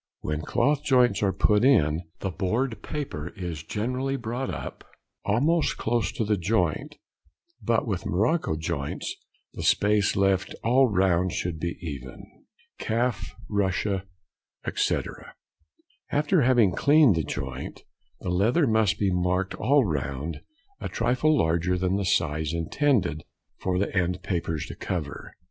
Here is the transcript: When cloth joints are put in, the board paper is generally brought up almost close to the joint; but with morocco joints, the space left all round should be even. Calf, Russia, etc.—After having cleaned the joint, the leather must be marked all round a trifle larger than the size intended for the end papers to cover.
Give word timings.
When 0.21 0.41
cloth 0.41 0.83
joints 0.83 1.21
are 1.21 1.31
put 1.31 1.63
in, 1.63 2.01
the 2.21 2.31
board 2.31 2.81
paper 2.81 3.27
is 3.35 3.61
generally 3.61 4.15
brought 4.15 4.49
up 4.49 4.83
almost 5.25 5.77
close 5.77 6.11
to 6.13 6.25
the 6.25 6.37
joint; 6.37 6.95
but 7.61 7.85
with 7.85 8.07
morocco 8.07 8.55
joints, 8.55 9.13
the 9.53 9.61
space 9.61 10.15
left 10.15 10.55
all 10.63 10.87
round 10.87 11.33
should 11.33 11.59
be 11.59 11.77
even. 11.83 12.25
Calf, 12.79 13.35
Russia, 13.47 14.07
etc.—After 14.65 16.41
having 16.41 16.71
cleaned 16.73 17.13
the 17.13 17.23
joint, 17.23 17.83
the 18.21 18.29
leather 18.31 18.65
must 18.65 18.97
be 18.97 19.13
marked 19.13 19.53
all 19.53 19.85
round 19.85 20.41
a 20.79 20.89
trifle 20.89 21.37
larger 21.37 21.77
than 21.77 21.97
the 21.97 22.05
size 22.05 22.53
intended 22.55 23.23
for 23.59 23.77
the 23.77 23.95
end 23.95 24.23
papers 24.23 24.65
to 24.65 24.75
cover. 24.75 25.35